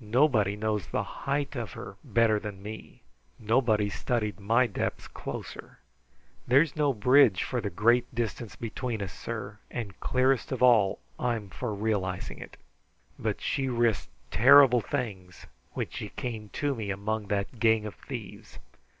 [0.00, 3.02] Nobody knows the height of her better than me.
[3.38, 5.78] Nobody's studied my depths closer.
[6.44, 11.50] There's no bridge for the great distance between us, sir, and clearest of all, I'm
[11.50, 12.56] for realizing it:
[13.16, 18.58] but she risked terrible things when she came to me among that gang of thieves.